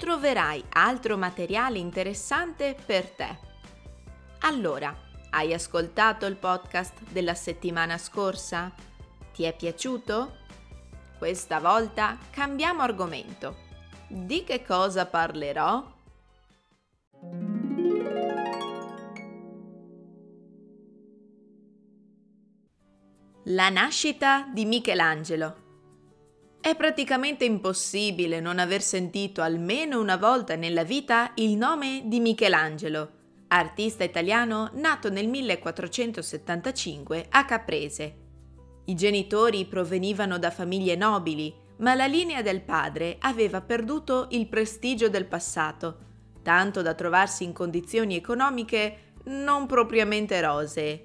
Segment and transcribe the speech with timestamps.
[0.00, 3.38] troverai altro materiale interessante per te.
[4.40, 4.96] Allora,
[5.28, 8.72] hai ascoltato il podcast della settimana scorsa?
[9.34, 10.38] Ti è piaciuto?
[11.18, 13.68] Questa volta cambiamo argomento.
[14.08, 15.84] Di che cosa parlerò?
[23.44, 25.69] La nascita di Michelangelo.
[26.62, 33.10] È praticamente impossibile non aver sentito almeno una volta nella vita il nome di Michelangelo,
[33.48, 38.16] artista italiano nato nel 1475 a Caprese.
[38.84, 45.08] I genitori provenivano da famiglie nobili, ma la linea del padre aveva perduto il prestigio
[45.08, 45.98] del passato,
[46.42, 51.04] tanto da trovarsi in condizioni economiche non propriamente rosee.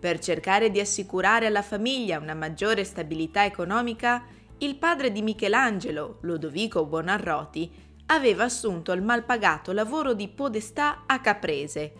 [0.00, 6.84] Per cercare di assicurare alla famiglia una maggiore stabilità economica, il padre di Michelangelo, Lodovico
[6.84, 7.72] Buonarroti,
[8.06, 11.92] aveva assunto il malpagato lavoro di podestà a Caprese.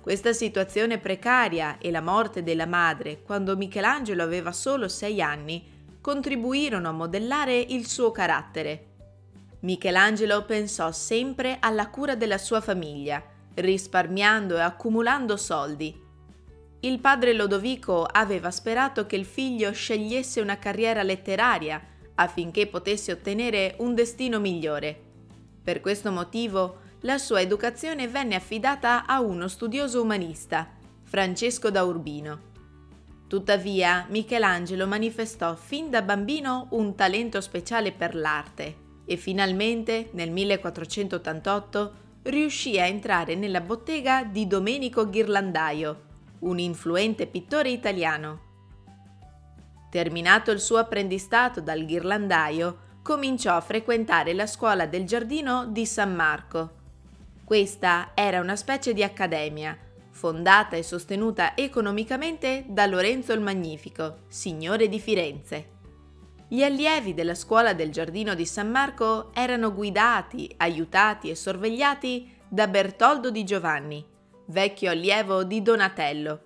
[0.00, 6.88] Questa situazione precaria e la morte della madre, quando Michelangelo aveva solo sei anni, contribuirono
[6.88, 8.86] a modellare il suo carattere.
[9.60, 16.08] Michelangelo pensò sempre alla cura della sua famiglia, risparmiando e accumulando soldi
[16.80, 21.82] il padre Lodovico aveva sperato che il figlio scegliesse una carriera letteraria
[22.14, 24.98] affinché potesse ottenere un destino migliore.
[25.62, 30.68] Per questo motivo la sua educazione venne affidata a uno studioso umanista,
[31.02, 32.48] Francesco da Urbino.
[33.26, 41.92] Tuttavia, Michelangelo manifestò fin da bambino un talento speciale per l'arte e finalmente, nel 1488,
[42.22, 46.08] riuscì a entrare nella bottega di Domenico Ghirlandaio,
[46.40, 48.48] un influente pittore italiano.
[49.90, 56.14] Terminato il suo apprendistato dal ghirlandaio, cominciò a frequentare la scuola del giardino di San
[56.14, 56.78] Marco.
[57.44, 59.76] Questa era una specie di accademia,
[60.10, 65.78] fondata e sostenuta economicamente da Lorenzo il Magnifico, signore di Firenze.
[66.46, 72.66] Gli allievi della scuola del giardino di San Marco erano guidati, aiutati e sorvegliati da
[72.66, 74.04] Bertoldo di Giovanni,
[74.50, 76.42] vecchio allievo di Donatello.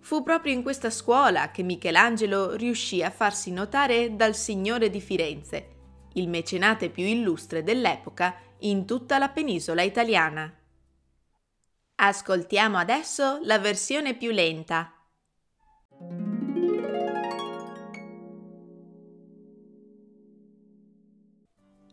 [0.00, 5.68] Fu proprio in questa scuola che Michelangelo riuscì a farsi notare dal Signore di Firenze,
[6.14, 10.52] il mecenate più illustre dell'epoca in tutta la penisola italiana.
[11.96, 14.92] Ascoltiamo adesso la versione più lenta.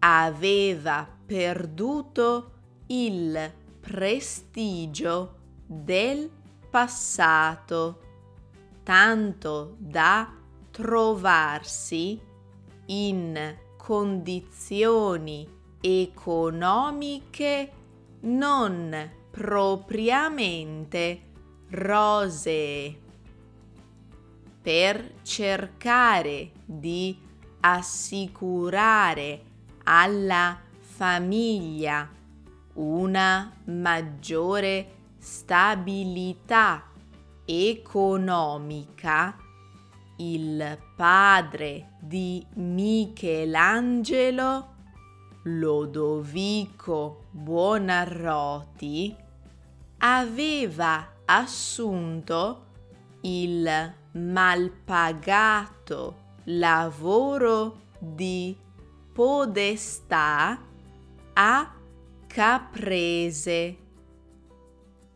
[0.00, 2.50] aveva perduto
[2.86, 5.36] il prestigio
[5.66, 6.28] del
[6.68, 8.00] passato,
[8.82, 10.34] tanto da
[10.72, 12.20] trovarsi
[12.86, 17.72] in condizioni economiche
[18.20, 21.22] non propriamente
[21.70, 22.98] rosee
[24.60, 27.16] per cercare di
[27.60, 29.42] assicurare
[29.84, 32.08] alla famiglia
[32.74, 36.84] una maggiore stabilità
[37.44, 39.36] economica,
[40.16, 44.78] il padre di Michelangelo
[45.44, 49.16] Lodovico Buonarroti
[49.96, 52.66] aveva assunto
[53.22, 58.54] il malpagato lavoro di
[59.12, 60.60] podestà
[61.32, 61.74] a
[62.26, 63.78] Caprese.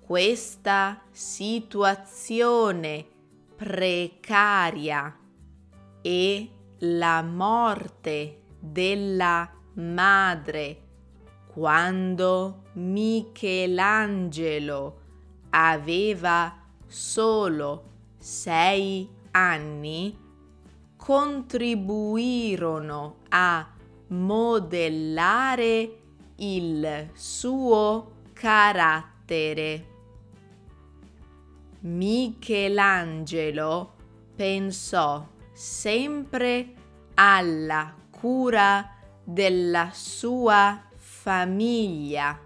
[0.00, 3.06] Questa situazione
[3.56, 5.18] precaria
[6.00, 10.80] e la morte della madre
[11.46, 15.00] quando Michelangelo
[15.50, 16.56] aveva
[16.86, 20.18] solo sei anni
[20.96, 23.70] contribuirono a
[24.08, 25.98] modellare
[26.36, 29.92] il suo carattere.
[31.80, 33.92] Michelangelo
[34.34, 36.74] pensò sempre
[37.14, 38.93] alla cura
[39.24, 42.38] della sua famiglia,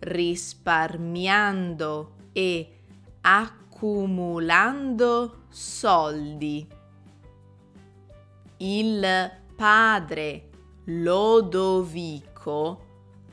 [0.00, 2.78] risparmiando e
[3.20, 6.66] accumulando soldi.
[8.56, 10.48] Il padre
[10.84, 12.82] Lodovico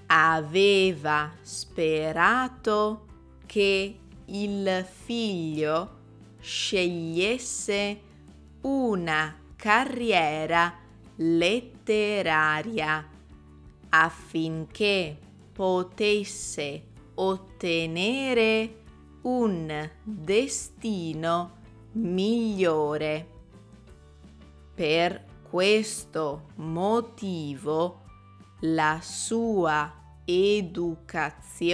[0.07, 3.06] aveva sperato
[3.45, 6.00] che il figlio
[6.39, 8.01] scegliesse
[8.62, 10.81] una carriera
[11.16, 13.08] letteraria
[13.90, 15.18] affinché
[15.52, 16.84] potesse
[17.16, 18.84] ottenere
[19.24, 21.58] un destino
[21.94, 23.28] migliore.
[24.74, 28.02] Per questo motivo
[28.62, 29.94] la sua
[30.25, 31.66] educazione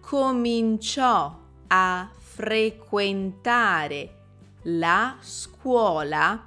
[0.00, 4.14] cominciò a frequentare
[4.62, 6.46] la scuola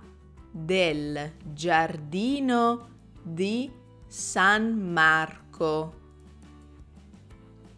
[0.50, 2.90] del giardino
[3.22, 3.72] di
[4.08, 6.00] San Marco.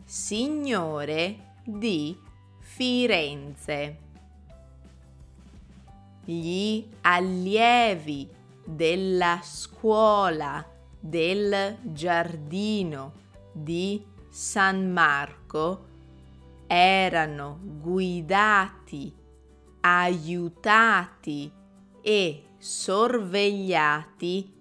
[0.03, 2.19] signore di
[2.59, 3.99] Firenze.
[6.25, 8.26] Gli allievi
[8.64, 10.67] della scuola
[10.99, 13.12] del giardino
[13.53, 15.93] di San Marco
[16.66, 19.14] erano guidati,
[19.80, 21.52] aiutati
[22.00, 24.52] e sorvegliati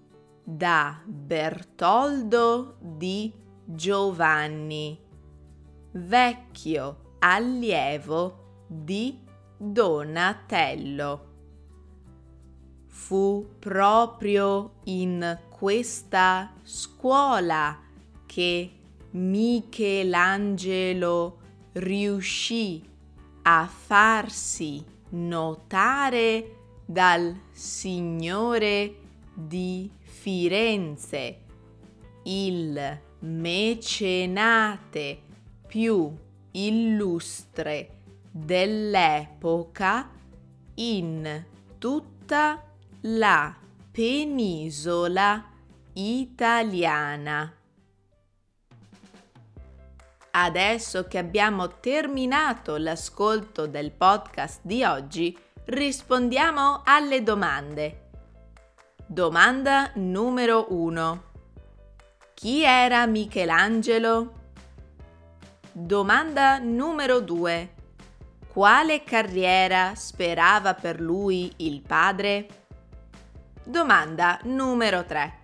[0.42, 3.32] da Bertoldo di
[3.64, 4.98] Giovanni,
[5.92, 9.22] vecchio allievo di
[9.56, 11.32] Donatello.
[12.86, 17.80] Fu proprio in questa scuola
[18.26, 18.70] che
[19.12, 21.38] Michelangelo
[21.74, 22.82] riuscì
[23.42, 28.96] a farsi notare dal Signore
[29.32, 31.38] di Firenze,
[32.24, 35.20] il mecenate
[35.66, 36.12] più
[36.52, 37.90] illustre
[38.30, 40.10] dell'epoca
[40.74, 41.44] in
[41.78, 42.62] tutta
[43.02, 43.56] la
[43.90, 45.50] penisola
[45.94, 47.52] italiana.
[50.36, 58.08] Adesso che abbiamo terminato l'ascolto del podcast di oggi, rispondiamo alle domande.
[59.06, 61.22] Domanda numero 1.
[62.34, 64.32] Chi era Michelangelo?
[65.70, 67.74] Domanda numero 2.
[68.48, 72.48] Quale carriera sperava per lui il padre?
[73.62, 75.38] Domanda numero 3.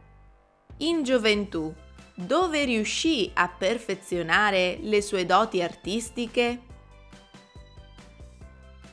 [0.78, 1.72] In gioventù,
[2.20, 6.62] dove riuscì a perfezionare le sue doti artistiche?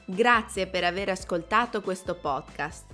[0.06, 2.86] Grazie per aver ascoltato questo podcast.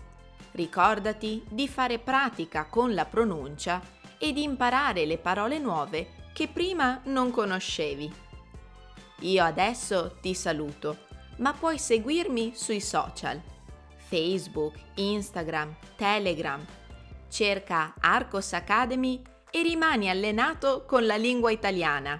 [0.54, 3.82] Ricordati di fare pratica con la pronuncia
[4.18, 8.12] e di imparare le parole nuove che prima non conoscevi.
[9.20, 13.42] Io adesso ti saluto ma puoi seguirmi sui social,
[13.96, 16.64] Facebook, Instagram, Telegram.
[17.30, 19.20] Cerca Arcos Academy
[19.56, 22.20] e rimani allenato con la lingua italiana.